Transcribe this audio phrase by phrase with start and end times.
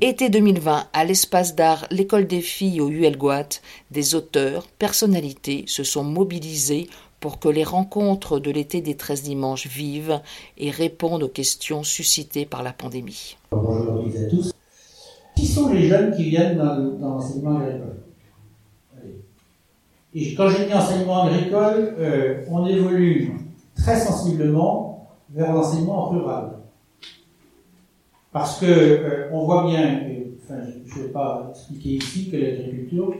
[0.00, 6.04] Été 2020, à l'espace d'art L'école des filles au ULGOAT, des auteurs, personnalités se sont
[6.04, 6.88] mobilisés
[7.20, 10.20] pour que les rencontres de l'été des 13 dimanches vivent
[10.58, 13.36] et répondent aux questions suscitées par la pandémie.
[13.50, 14.52] Bonjour à tous.
[15.36, 17.96] Qui sont les jeunes qui viennent dans, l'enseignement agricole?
[20.14, 23.32] Et quand j'ai dis enseignement agricole, euh, on évolue
[23.74, 26.53] très sensiblement vers l'enseignement rural.
[28.34, 30.00] Parce que euh, on voit bien,
[30.42, 33.14] enfin, je ne vais pas expliquer ici que l'agriculture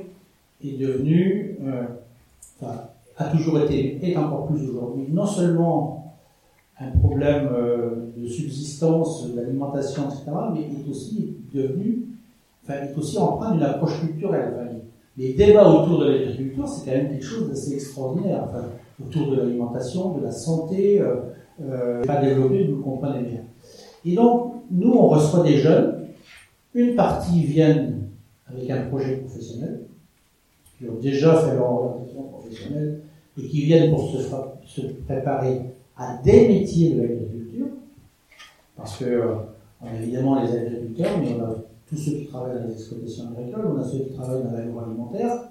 [0.62, 1.84] est devenue, euh,
[3.16, 6.16] a toujours été, et encore plus aujourd'hui, non seulement
[6.80, 12.06] un problème euh, de subsistance, d'alimentation, etc., mais est aussi devenu,
[12.64, 14.82] enfin, est aussi empreint d'une approche culturelle.
[15.16, 18.48] les débats autour de l'agriculture, c'est quand même quelque chose d'assez extraordinaire.
[19.00, 21.00] Autour de l'alimentation, de la santé,
[22.04, 23.40] pas développé, vous le comprenez bien.
[24.04, 26.06] Et donc, nous, on reçoit des jeunes.
[26.74, 28.08] Une partie viennent
[28.46, 29.80] avec un projet professionnel,
[30.78, 33.00] qui ont déjà fait leur orientation professionnelle
[33.38, 35.60] et qui viennent pour se, préparer
[35.96, 37.66] à des métiers de l'agriculture,
[38.76, 39.22] parce que
[39.80, 41.54] on a évidemment les agriculteurs, mais on a
[41.88, 45.50] tous ceux qui travaillent dans les exploitations agricoles, on a ceux qui travaillent dans l'agroalimentaire,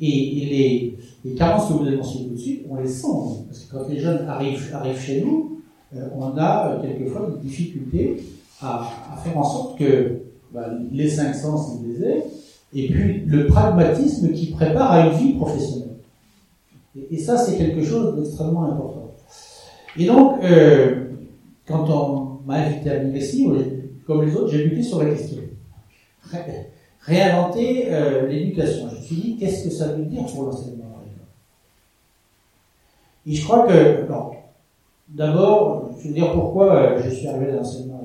[0.00, 3.06] et, les, les, carences que vous avez mentionnées tout de suite, on les sent.
[3.46, 5.60] Parce que quand les jeunes arrivent, arrivent chez nous,
[5.94, 8.16] euh, on a euh, quelquefois des difficultés
[8.62, 8.90] à,
[9.22, 12.24] faire en sorte que bah, les cinq sens, ils les aient,
[12.74, 15.96] et puis le pragmatisme qui prépare à une vie professionnelle.
[17.10, 19.14] Et, ça, c'est quelque chose d'extrêmement important.
[19.96, 21.06] Et donc, euh,
[21.66, 23.48] quand on m'a invité à venir ici,
[24.06, 25.38] comme les autres, j'ai buté sur la question
[27.06, 28.88] réinventer euh, l'éducation.
[28.90, 30.84] Je me suis dit, qu'est-ce que ça veut dire pour l'enseignement
[33.26, 34.06] Et je crois que,
[35.08, 38.02] d'abord, je veux dire pourquoi euh, je suis arrivé à l'enseignement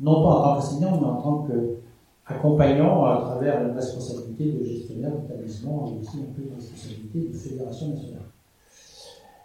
[0.00, 5.12] non pas en tant qu'enseignant, mais en tant qu'accompagnant à travers une responsabilité de gestionnaire
[5.12, 8.22] d'établissement et aussi un peu une responsabilité de fédération nationale.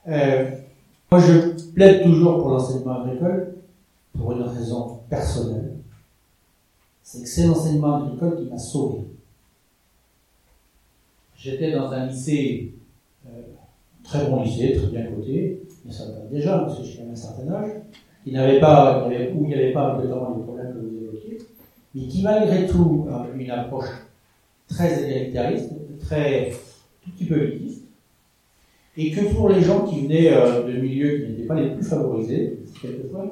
[0.08, 0.52] Euh,
[1.12, 3.56] moi, je plaide toujours pour l'enseignement agricole
[4.18, 5.72] pour une raison personnelle
[7.12, 9.00] c'est que c'est l'enseignement agricole qui m'a sauvé.
[11.36, 12.74] J'étais dans un lycée,
[13.28, 13.42] euh,
[14.02, 17.12] très bon lycée, très bien coté, mais ça date déjà, parce que j'ai quand même
[17.12, 17.72] un certain âge,
[18.24, 21.38] qui n'avait pas, où il n'y avait pas notamment les problèmes que vous évoquiez,
[21.96, 23.90] mais qui malgré tout a une approche
[24.68, 26.52] très égalitariste, très,
[27.04, 27.84] tout petit peu élitiste,
[28.98, 31.84] et que pour les gens qui venaient euh, de milieux qui n'étaient pas les plus
[31.84, 33.32] favorisés, quelquefois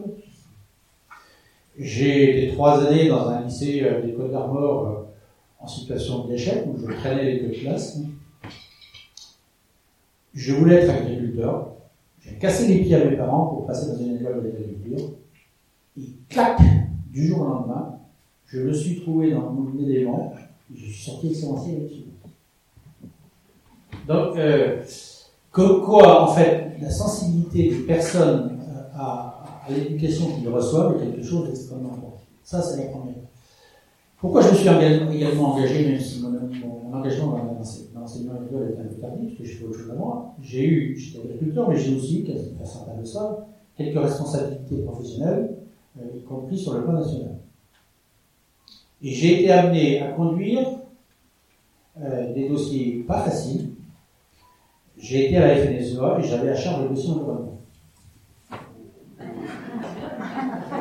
[1.78, 4.94] j'ai été trois années dans un lycée euh, des Côtes d'Armor euh,
[5.62, 8.00] en situation d'échec, où je traînais les deux classes.
[10.34, 11.74] Je voulais être agriculteur.
[12.30, 15.12] J'ai cassé les pieds à mes parents pour passer dans une école d'agriculture.
[15.98, 16.60] Et clac,
[17.12, 18.00] du jour au lendemain,
[18.46, 20.34] je me suis trouvé dans le mouvement d'éléments
[20.72, 22.04] et je suis sorti excellencier là-dessus.
[24.08, 24.84] Donc, euh,
[25.52, 28.60] quoi, en fait, la sensibilité des personnes
[28.96, 29.36] à,
[29.70, 32.22] l'éducation qu'ils reçoivent est quelque chose d'extrêmement important.
[32.44, 33.16] Ça, c'est la première.
[34.20, 38.86] Pourquoi je me suis également engagé, même si mon, engagement dans l'enseignement agricole est un
[38.86, 41.78] peu tardif, parce que je fais autre chose à moi, j'ai eu, j'étais agriculteur, mais
[41.78, 43.48] j'ai aussi eu, à certain de ça,
[43.78, 45.56] quelques responsabilités professionnelles,
[45.98, 47.38] euh, y compris sur le plan national.
[49.02, 50.68] Et j'ai été amené à conduire
[52.02, 53.70] euh, des dossiers pas faciles.
[54.98, 57.62] J'ai été à la FNSEA et j'avais à charge le dossier environnement.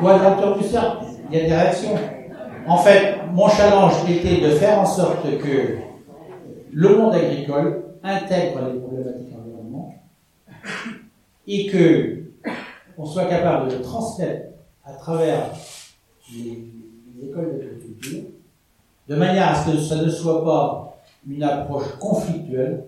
[0.01, 0.97] Ou à docteur Husserl,
[1.29, 1.95] il y a des réactions.
[2.69, 5.77] En fait, mon challenge était de faire en sorte que
[6.71, 9.95] le monde agricole intègre les problématiques environnement
[11.47, 12.25] et que
[12.95, 14.49] on soit capable de transmettre
[14.85, 15.49] à travers
[16.31, 16.67] les,
[17.23, 18.29] écoles d'agriculture
[19.07, 22.85] de manière à ce que ça ne soit pas une approche conflictuelle,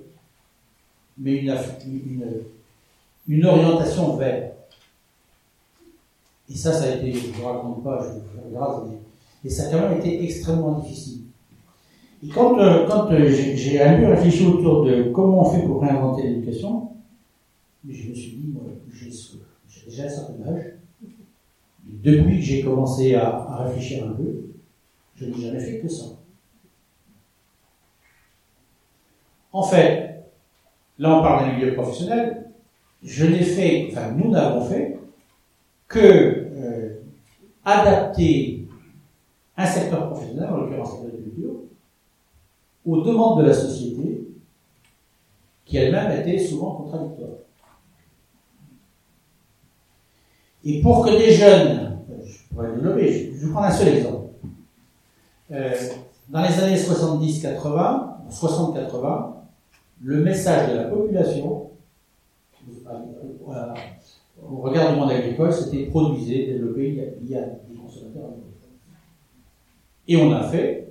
[1.17, 1.37] mais
[3.27, 4.51] une, orientation vers.
[6.49, 8.91] Et ça, ça a été, je ne vous raconte pas, je vous regarde,
[9.43, 11.21] mais, ça a quand même été extrêmement difficile.
[12.23, 16.23] Et quand, euh, euh, j'ai un peu réfléchi autour de comment on fait pour réinventer
[16.23, 16.91] l'éducation,
[17.87, 19.09] je me suis dit, moi, j'ai
[19.89, 20.65] déjà un certain âge.
[21.83, 24.51] depuis que j'ai commencé à, réfléchir un peu,
[25.15, 26.05] je n'ai jamais fait que ça.
[29.51, 30.23] En fait,
[30.99, 32.51] là on parle d'un milieu professionnel,
[33.03, 34.99] je n'ai fait, enfin nous n'avons fait
[35.87, 36.41] que
[37.65, 38.60] adapter
[39.61, 41.51] un secteur professionnel, en l'occurrence l'agriculture,
[42.85, 44.27] aux demandes de la société,
[45.65, 47.29] qui elle-même était souvent contradictoire.
[50.63, 54.27] Et pour que des jeunes, je pourrais développer, je vais prendre un seul exemple.
[55.51, 55.73] euh,
[56.29, 59.33] dans les années 70-80, 60-80,
[60.03, 61.71] le message de la population,
[64.41, 68.29] au regard du monde agricole, c'était produisez, développer, il y a des consommateurs
[70.11, 70.89] Et on a fait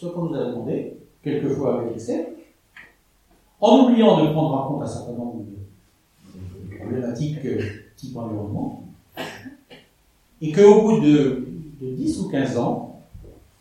[0.00, 2.32] ce qu'on nous a demandé, quelquefois avec excès,
[3.60, 7.60] en oubliant de prendre en compte un certain nombre de problématiques euh,
[7.96, 8.84] type environnement,
[10.40, 11.48] et qu'au bout de,
[11.82, 13.02] de 10 ou 15 ans,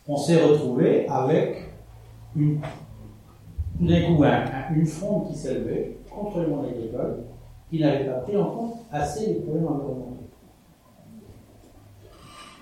[0.08, 1.58] on s'est retrouvé avec
[2.38, 2.62] une,
[3.82, 4.24] tout
[4.74, 7.24] une fronde qui s'élevait contre le monde agricole,
[7.70, 10.24] qui n'avait pas pris en compte assez les problèmes environnementaux.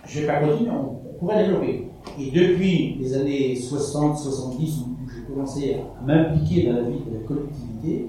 [0.04, 1.90] Je ne vais pas continuer, on pourrait développer.
[2.18, 7.24] Et depuis les années 60-70, où j'ai commencé à m'impliquer dans la vie de la
[7.26, 8.08] collectivité,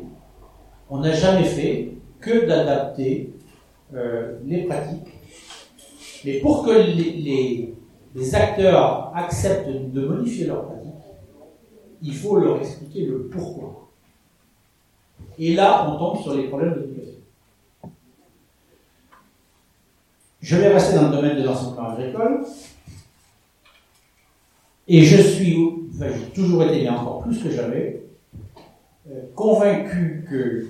[0.89, 3.33] on n'a jamais fait que d'adapter
[3.95, 5.15] euh, les pratiques.
[6.25, 7.75] Mais pour que les,
[8.15, 10.91] les, acteurs acceptent de modifier leurs pratiques,
[12.03, 13.89] il faut leur expliquer le pourquoi.
[15.39, 17.21] Et là, on tombe sur les problèmes d'éducation.
[20.41, 22.45] Je vais rester dans le domaine de l'enseignement agricole.
[24.93, 25.57] Et je suis,
[25.95, 28.03] enfin j'ai toujours été, mais encore plus que jamais,
[29.09, 30.67] euh, convaincu que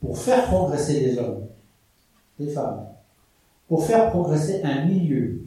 [0.00, 1.46] pour faire progresser des hommes,
[2.40, 2.86] des femmes,
[3.68, 5.42] pour faire progresser un milieu,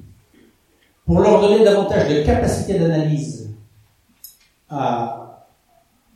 [1.07, 3.49] pour leur donner davantage de capacité d'analyse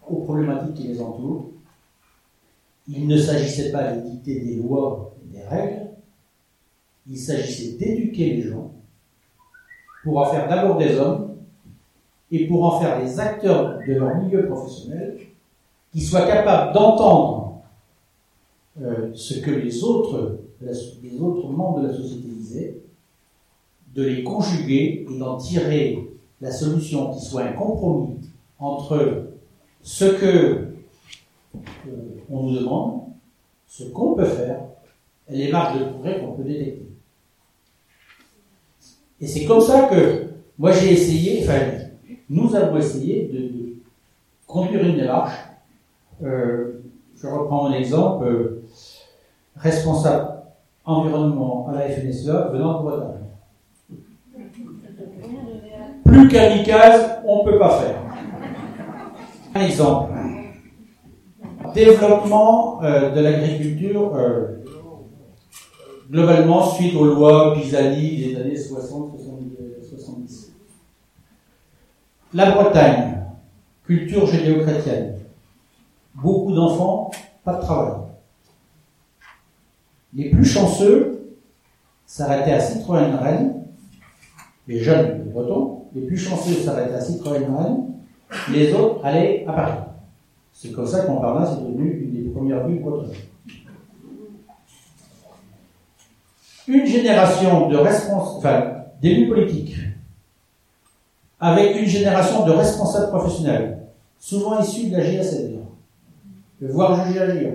[0.07, 1.49] aux problématiques qui les entourent,
[2.87, 5.87] il ne s'agissait pas de dicter des lois, des règles,
[7.07, 8.71] il s'agissait d'éduquer les gens
[10.03, 11.34] pour en faire d'abord des hommes
[12.35, 15.17] et pour en faire des acteurs de leur milieu professionnel
[15.93, 17.61] qui soient capables d'entendre
[18.81, 22.77] euh, ce que les autres, les autres membres de la société disaient,
[23.93, 26.09] de les conjuguer et d'en tirer
[26.41, 28.17] la solution qui soit un compromis
[28.59, 29.27] entre
[29.81, 31.61] ce que euh,
[32.29, 33.03] on nous demande,
[33.65, 34.59] ce qu'on peut faire,
[35.29, 36.85] et les marges de progrès qu'on peut détecter.
[39.21, 40.25] Et c'est comme ça que
[40.57, 41.84] moi j'ai essayé, enfin
[42.29, 43.65] nous avons essayé de,
[44.47, 45.35] conduire une démarche.
[46.23, 46.81] Euh,
[47.15, 48.63] je reprends mon exemple, euh,
[49.55, 50.29] responsable
[50.85, 53.11] environnement à la FNSEA venant de Bretagne.
[56.05, 57.95] Plus qu'amicale, on ne peut pas faire.
[59.55, 60.13] Un exemple.
[61.73, 64.13] Développement euh, de l'agriculture
[66.09, 69.24] globalement suite aux lois Pisani des années 60, 70.
[72.35, 73.17] La Bretagne,
[73.85, 75.15] culture judéo-chrétienne.
[76.15, 77.09] Beaucoup d'enfants,
[77.45, 77.93] pas de travail.
[80.13, 81.37] Les plus chanceux
[82.05, 83.63] s'arrêtaient à Citroën-Rennes,
[84.67, 87.85] les jeunes Bretons, les plus chanceux s'arrêtaient à Citroën-Rennes,
[88.51, 89.79] les autres allaient à Paris.
[90.51, 93.13] C'est comme ça qu'en parlant, c'est devenu une des premières villes bretonnes.
[96.67, 99.84] Une génération de responsables, d'élus politiques
[101.39, 103.79] avec une génération de responsables professionnels,
[104.19, 105.59] souvent issus de la GSL,
[106.61, 107.51] voire juger agir,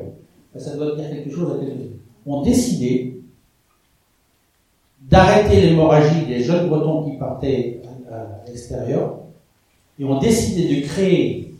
[0.57, 1.97] ça doit dire quelque chose à quelqu'un,
[2.27, 3.21] ont décidé
[5.03, 7.81] d'arrêter l'hémorragie des jeunes bretons qui partaient
[8.11, 9.21] à l'extérieur
[9.99, 11.55] et ont décidé de créer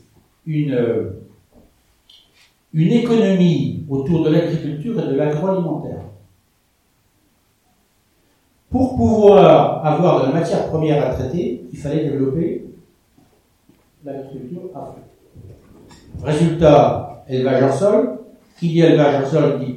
[0.47, 1.13] une,
[2.73, 6.05] une économie autour de l'agriculture et de l'agroalimentaire.
[8.71, 12.67] Pour pouvoir avoir de la matière première à traiter, il fallait développer
[14.05, 14.95] l'agriculture à
[16.23, 18.17] Résultat, élevage en sol.
[18.59, 19.77] Qui dit élevage en sol dit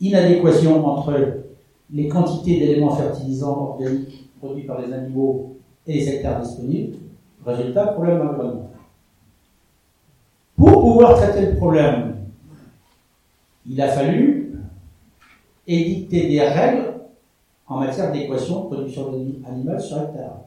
[0.00, 1.42] inadéquation entre
[1.92, 6.96] les quantités d'éléments fertilisants organiques produits par les animaux et les hectares disponibles.
[7.44, 8.70] Résultat, problème environnemental.
[10.56, 12.16] Pour pouvoir traiter le problème,
[13.66, 14.54] il a fallu
[15.66, 16.94] édicter des règles
[17.66, 19.08] en matière d'équation de production
[19.46, 20.40] animale sur hectare.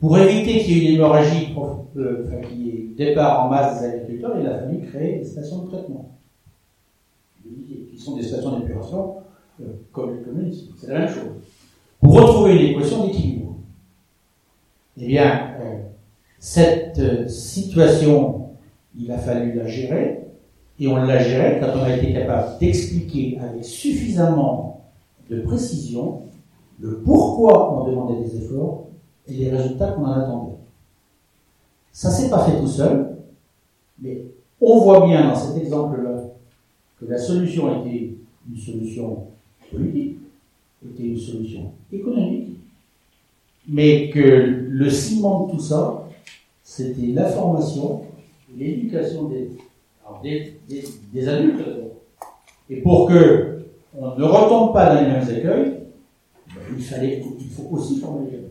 [0.00, 1.54] Pour éviter qu'il y ait une hémorragie,
[1.96, 6.10] euh, ait départ en masse des agriculteurs, il a fallu créer des stations de traitement,
[7.44, 9.16] qui sont des stations d'épuration
[9.60, 11.32] euh, comme les communes, c'est la même chose.
[12.00, 13.56] Pour retrouver une équation d'équilibre.
[14.96, 15.78] Eh bien, euh,
[16.38, 18.48] cette situation,
[18.98, 20.24] il a fallu la gérer,
[20.80, 24.71] et on l'a gérée quand on a été capable d'expliquer avec suffisamment
[25.30, 26.22] de précision
[26.80, 28.88] le pourquoi on demandait des efforts
[29.28, 30.56] et les résultats qu'on en attendait.
[31.92, 33.16] Ça s'est pas fait tout seul,
[34.00, 34.24] mais
[34.60, 36.24] on voit bien dans cet exemple-là
[36.98, 38.14] que la solution était
[38.50, 39.26] une solution
[39.70, 40.18] politique,
[40.84, 42.58] était une solution économique,
[43.68, 46.08] mais que le ciment de tout ça,
[46.62, 48.02] c'était la formation,
[48.56, 49.50] l'éducation des,
[50.22, 51.62] des, des, adultes.
[52.70, 53.51] Et pour que
[53.98, 55.80] on ne retombe pas dans les mêmes écueils,
[56.76, 58.50] il, fallait, il faut aussi former les jeunes.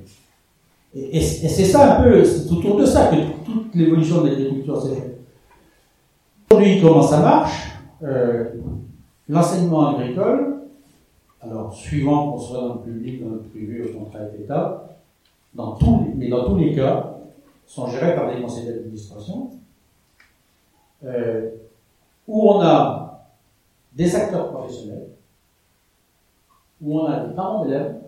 [0.93, 4.81] Et, et c'est ça un peu, c'est autour de ça que toute l'évolution de l'agriculture
[4.81, 5.19] s'est faite.
[6.51, 7.71] Aujourd'hui, comment ça marche?
[8.03, 8.49] Euh,
[9.29, 10.63] L'enseignement agricole,
[11.39, 14.97] alors suivant qu'on soit dans le public, dans le privé, au contrat avec l'État,
[15.53, 15.77] dans
[16.17, 17.17] mais dans tous les cas,
[17.65, 19.51] sont gérés par des conseils d'administration,
[21.05, 21.51] euh,
[22.27, 23.25] où on a
[23.93, 25.07] des acteurs professionnels,
[26.81, 28.01] où on a des parents d'élèves,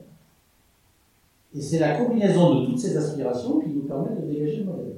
[1.55, 4.95] et c'est la combinaison de toutes ces aspirations qui nous permet de dégager le modèle.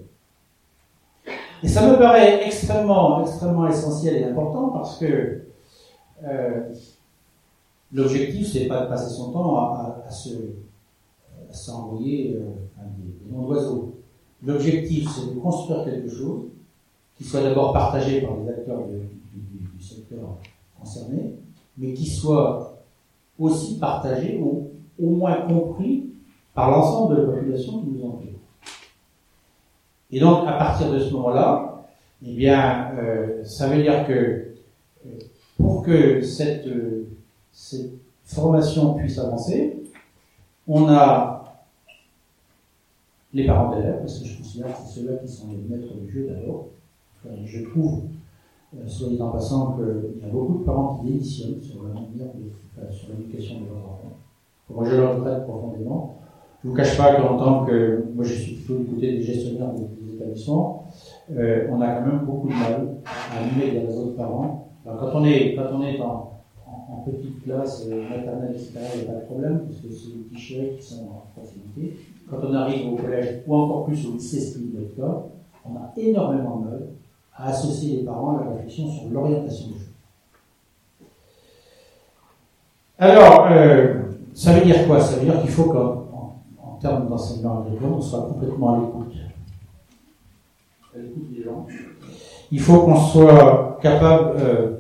[1.64, 5.42] Et ça me paraît extrêmement, extrêmement essentiel et important parce que
[6.24, 6.74] euh,
[7.92, 10.30] l'objectif, c'est pas de passer son temps à, à, se
[11.52, 13.96] s'envoyer euh, des, noms d'oiseaux.
[14.44, 16.44] L'objectif, c'est de construire quelque chose
[17.18, 20.38] qui soit d'abord partagé par les acteurs du, secteur
[20.80, 21.36] concerné,
[21.78, 22.75] mais qui soit
[23.40, 26.10] aussi partagé ou au moins compris
[26.54, 28.22] par l'ensemble de la population qui nous entoure.
[30.12, 31.86] Et donc, à partir de ce moment-là,
[32.26, 35.10] eh bien, euh, ça veut dire que euh,
[35.58, 37.08] pour que cette, euh,
[37.52, 37.92] cette
[38.24, 39.84] formation puisse avancer,
[40.68, 41.60] on a
[43.34, 46.10] les parents d'élèves, parce que je considère que c'est ceux-là qui sont les maîtres du
[46.10, 46.68] jeu d'abord.
[47.44, 48.04] je trouve,
[48.88, 51.84] soit dit en passant, qu'il y a beaucoup de parents qui démissionnent sur
[53.10, 54.18] l'éducation de leurs enfants.
[54.70, 56.16] Moi, je le regrette profondément.
[56.66, 59.22] Je ne vous cache pas qu'en tant que, moi je suis plutôt du côté des
[59.22, 60.88] gestionnaires des, établissements,
[61.32, 64.72] euh, on a quand même beaucoup de mal à animer des réseaux de parents.
[64.84, 66.32] Quand on est, quand on est en,
[67.06, 70.24] petite classe euh, maternelle, etc., il n'y a pas de problème, parce que c'est des
[70.24, 71.98] petits chéris qui sont en proximité.
[72.28, 75.06] Quand on arrive au collège, ou encore plus au lycée spirituel,
[75.66, 76.88] on a énormément de mal
[77.36, 79.86] à associer les parents à la réflexion sur l'orientation du jeu.
[82.98, 85.02] Alors, euh, ça veut dire quoi?
[85.02, 86.06] Ça veut dire qu'il faut qu'en
[86.64, 89.14] en termes d'enseignement agricole, on soit complètement à l'écoute.
[90.94, 91.66] À l'écoute des gens.
[92.52, 94.78] Il faut qu'on soit capable euh,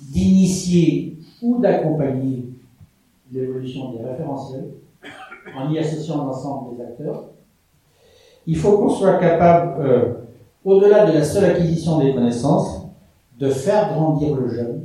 [0.00, 2.48] d'initier ou d'accompagner
[3.30, 4.70] l'évolution des référentiels
[5.56, 7.24] en y associant l'ensemble des acteurs.
[8.46, 10.14] Il faut qu'on soit capable, euh,
[10.64, 12.86] au-delà de la seule acquisition des connaissances,
[13.38, 14.82] de faire grandir le jeune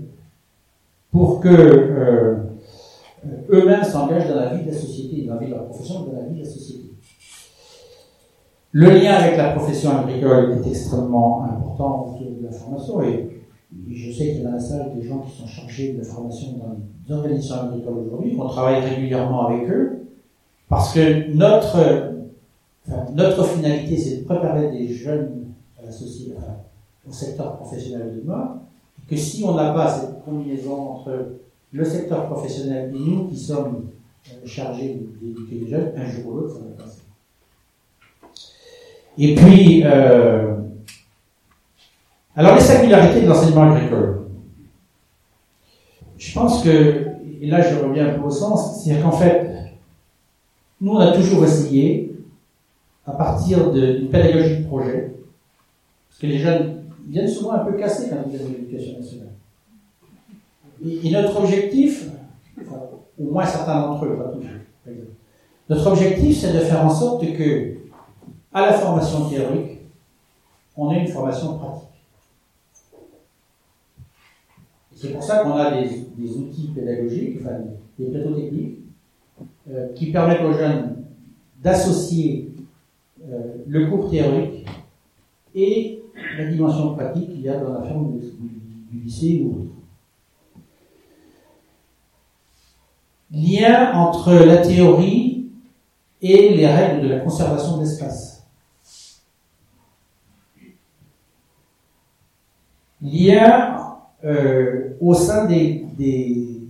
[1.12, 2.36] pour que euh,
[3.50, 6.14] eux-mêmes s'engagent dans la vie de la société, dans la vie de leur profession, dans
[6.14, 6.90] la vie de la société.
[8.72, 13.40] Le lien avec la profession agricole est extrêmement important autour de la formation et
[13.92, 16.04] je sais qu'il y a dans la salle des gens qui sont chargés de la
[16.04, 16.76] formation dans
[17.08, 20.08] les organisations agricoles aujourd'hui, qu'on travaille régulièrement avec eux,
[20.68, 22.14] parce que notre,
[23.14, 25.49] notre finalité, c'est de préparer des jeunes
[25.92, 26.36] société,
[27.08, 28.62] au secteur professionnel de demain,
[29.08, 31.40] que si on n'a pas cette combinaison entre
[31.72, 33.90] le secteur professionnel et nous qui sommes
[34.28, 37.02] euh, chargés d'éduquer les jeunes, un jour ou l'autre, ça va passer.
[39.18, 40.56] Et puis, euh,
[42.36, 44.28] alors les singularités de l'enseignement agricole.
[46.18, 46.70] Je pense que,
[47.42, 49.74] et là je reviens un peu au sens, c'est-à-dire qu'en fait,
[50.82, 52.16] nous on a toujours essayé,
[53.06, 55.19] à partir d'une pédagogie de projet,
[56.20, 59.30] que les jeunes viennent souvent un peu cassés quand ils viennent de l'éducation nationale.
[60.86, 62.10] Et, notre objectif,
[63.20, 64.46] au moins certains d'entre eux, pas tous,
[65.70, 67.76] notre objectif c'est de faire en sorte que,
[68.54, 69.80] à la formation théorique,
[70.76, 71.90] on ait une formation pratique.
[74.96, 77.58] C'est pour ça qu'on a des, outils pédagogiques, enfin
[77.98, 78.80] des, plateaux techniques,
[79.70, 81.06] euh, qui permettent aux jeunes
[81.62, 82.52] d'associer
[83.30, 84.66] euh, le cours théorique
[85.54, 86.04] et
[86.38, 89.72] la dimension pratique qu'il y a dans la forme du, lycée ou autre.
[93.32, 95.52] Lien entre la théorie
[96.22, 98.48] et les règles de la conservation de l'espace.
[103.02, 103.78] Lien
[104.26, 106.62] euh, au sein des, des,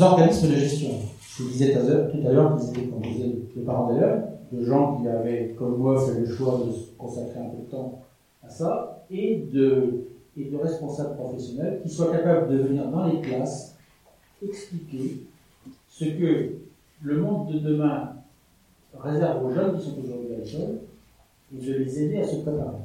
[0.00, 0.90] organismes de gestion.
[1.20, 5.06] Je vous disais tout à l'heure qu'ils étaient composés de parents d'élèves, de gens qui
[5.06, 8.02] avaient, comme moi, fait le choix de se consacrer un peu de temps
[8.50, 10.04] ça, et de,
[10.36, 13.76] et de responsables professionnels qui soient capables de venir dans les classes
[14.46, 15.22] expliquer
[15.88, 16.52] ce que
[17.02, 18.12] le monde de demain
[18.98, 20.78] réserve aux jeunes qui sont aujourd'hui à l'école
[21.54, 22.76] et de les aider à se préparer.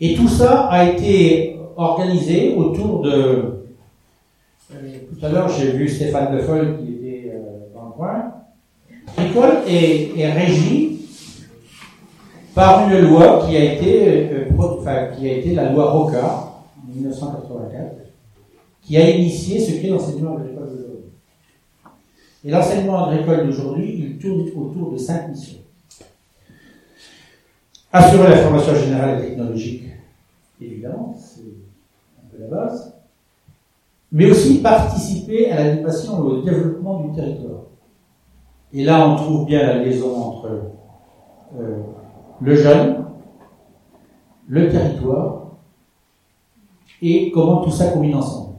[0.00, 3.54] Et tout ça a été organisé autour de.
[4.68, 8.32] Tout à l'heure, j'ai vu Stéphane Lefol qui était euh, dans le coin.
[9.16, 10.93] agricole est, est régie
[12.54, 17.96] par une loi qui a été, la loi Rocard, en 1984,
[18.82, 21.10] qui a initié ce qu'est l'enseignement agricole d'aujourd'hui.
[22.44, 25.58] Et l'enseignement agricole d'aujourd'hui, il tourne autour de cinq missions.
[27.92, 29.84] Assurer la formation générale et technologique,
[30.60, 32.94] évidemment, c'est un peu la base,
[34.12, 37.62] mais aussi participer à l'animation et au développement du territoire.
[38.72, 40.48] Et là, on trouve bien la liaison entre
[41.60, 41.78] euh,
[42.40, 43.04] le jeune,
[44.48, 45.56] le territoire,
[47.02, 48.54] et comment tout ça combine ensemble.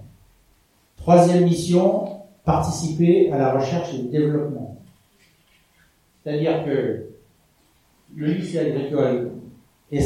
[0.97, 2.05] Troisième mission,
[2.43, 4.77] participer à la recherche et au développement.
[6.23, 7.05] C'est-à-dire que
[8.15, 9.31] le lycée agricole
[9.91, 10.01] est,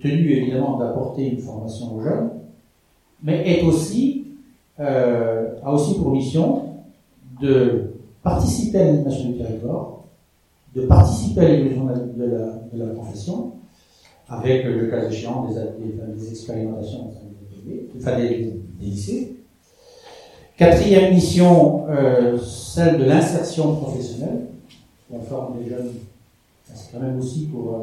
[0.00, 2.30] tenu évidemment d'apporter une formation aux jeunes,
[3.22, 3.62] mais
[4.80, 6.74] euh, a aussi pour mission
[7.40, 10.03] de participer à l'animation du territoire,
[10.74, 13.52] de participer à l'évolution de la, de la, profession,
[14.28, 15.54] avec le cas échéant des,
[16.20, 17.12] des, expérimentations
[17.96, 19.36] enfin des, des, lycées.
[20.56, 24.46] Quatrième mission, euh, celle de l'insertion professionnelle.
[25.10, 25.90] On forme des jeunes,
[26.72, 27.78] c'est quand même aussi pour, euh,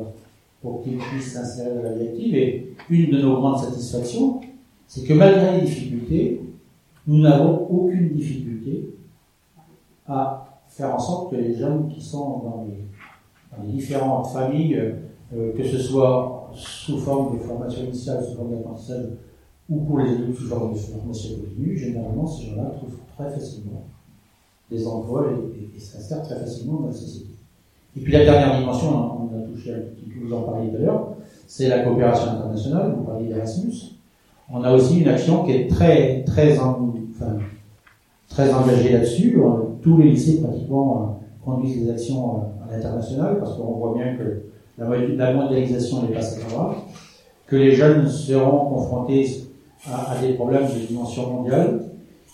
[0.62, 2.36] pour qu'ils puissent s'insérer dans la vie active.
[2.36, 4.42] Et une de nos grandes satisfactions,
[4.88, 6.42] c'est que malgré les difficultés,
[7.08, 8.90] nous n'avons aucune difficulté
[10.08, 10.41] à
[10.72, 14.94] faire en sorte que les jeunes qui sont dans les, différentes familles,
[15.36, 19.06] euh, que ce soit sous forme de formation initiale, sous forme d'apprentissage,
[19.70, 23.84] ou pour les adultes sous forme de formation continue, généralement ces gens-là trouvent très facilement
[24.72, 25.28] des emplois
[25.76, 27.32] et, s'insèrent très facilement dans la société.
[27.98, 30.80] Et puis la dernière dimension, on a touché un petit vous en parliez tout à
[30.80, 31.08] l'heure,
[31.48, 33.74] c'est la coopération internationale, vous parliez d'Erasmus.
[34.50, 37.40] On a aussi une action qui est très, très, enfin,
[38.30, 39.40] très engagée là-dessus
[39.82, 44.16] tous les lycées pratiquement euh, conduisent des actions euh, à l'international parce qu'on voit bien
[44.16, 44.44] que
[44.78, 46.78] la, mondialisation n'est pas favorable,
[47.48, 49.28] que les jeunes seront confrontés
[49.88, 51.82] à, des problèmes de dimension mondiale.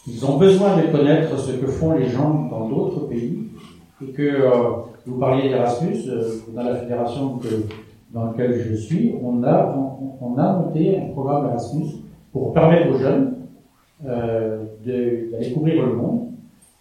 [0.07, 3.39] Ils ont besoin de connaître ce que font les gens dans d'autres pays
[4.01, 4.51] et que euh,
[5.05, 5.97] vous parliez d'Erasmus
[6.53, 7.39] dans la fédération
[8.13, 9.75] dans laquelle je suis, on a
[10.21, 11.87] on, a monté un programme Erasmus
[12.31, 13.33] pour permettre aux jeunes
[14.03, 16.26] d'aller découvrir le monde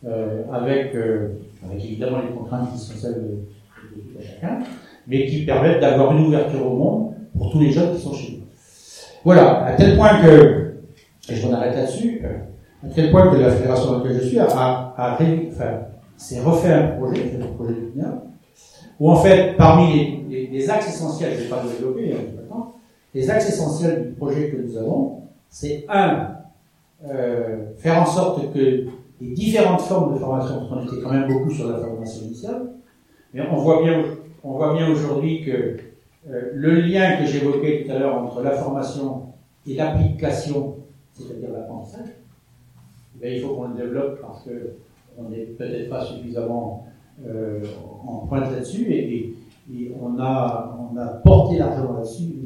[0.05, 1.29] euh, avec, euh,
[1.65, 4.59] avec évidemment les contraintes qui sont celles de, chacun,
[5.07, 8.33] mais qui permettent d'avoir une ouverture au monde pour tous les jeunes qui sont chez
[8.33, 8.47] nous.
[9.25, 10.75] Voilà, à tel point que,
[11.29, 14.27] et je m'en arrête là-dessus, euh, à tel point que la fédération dans laquelle je
[14.27, 15.81] suis a, a, enfin,
[16.17, 18.23] s'est refait un projet, le projet de lien,
[19.01, 22.67] où en fait, parmi les, les, axes essentiels, je ne vais pas le développer, hein,
[23.15, 26.37] les axes essentiels du projet que nous avons, c'est un,
[27.09, 28.87] euh, faire en sorte que
[29.21, 32.73] les différentes formes de formation, parce qu'on était quand même beaucoup sur la formation initiale,
[33.33, 34.03] mais on voit bien,
[34.45, 35.77] on voit bien aujourd'hui que
[36.29, 39.27] euh, le lien que j'évoquais tout à l'heure entre la formation
[39.67, 40.77] et l'application,
[41.13, 42.09] c'est-à-dire l'apprentissage,
[43.23, 46.87] eh il faut qu'on le développe parce qu'on n'est peut-être pas suffisamment
[47.27, 47.61] euh,
[48.07, 49.35] en pointe là-dessus et,
[50.01, 52.37] on, a, on a porté largement là-dessus,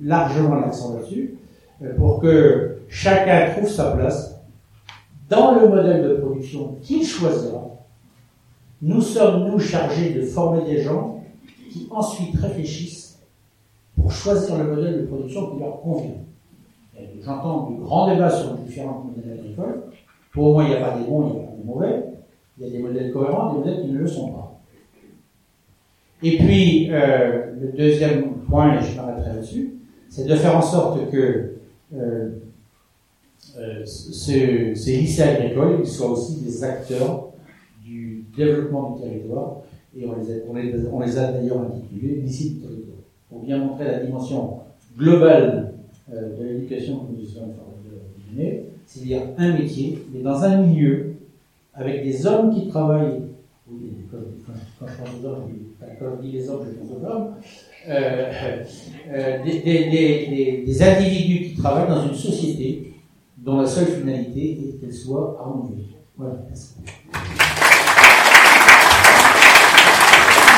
[0.00, 1.36] largement l'accent là-dessus,
[1.82, 4.33] euh, pour que chacun trouve sa place
[5.28, 7.64] dans le modèle de production qu'il choisira,
[8.82, 11.22] nous sommes, nous, chargés de former des gens
[11.72, 13.18] qui ensuite réfléchissent
[13.96, 16.16] pour choisir le modèle de production qui leur convient.
[17.22, 19.84] J'entends du grand débat sur les différents modèles agricoles.
[20.32, 22.04] Pour moi, il n'y a pas des bons, il n'y a pas des mauvais.
[22.58, 24.60] Il y a des modèles cohérents, des modèles qui ne le sont pas.
[26.22, 29.74] Et puis, euh, le deuxième point, et je m'arrêterai là-dessus,
[30.08, 31.56] c'est de faire en sorte que
[31.94, 32.30] euh,
[33.56, 37.30] euh, ces, lycées agricoles soient aussi des acteurs
[37.84, 39.58] du développement du territoire,
[39.96, 44.58] et on les a, d'ailleurs intitulés lycées du territoire, pour bien montrer la dimension
[44.98, 45.72] globale
[46.12, 47.50] euh, de l'éducation que nous sommes
[47.84, 51.14] de donner, c'est-à-dire un métier, mais dans un milieu,
[51.74, 53.20] avec des hommes qui travaillent,
[53.70, 54.18] oui, quand,
[54.80, 55.48] je hommes,
[56.00, 57.34] quand je dis les hommes, je pense aux hommes,
[59.44, 62.93] des individus qui travaillent dans une société
[63.44, 65.94] dont la seule finalité est qu'elle soit harmonieuse.
[66.16, 66.36] Voilà.
[66.48, 66.76] Merci.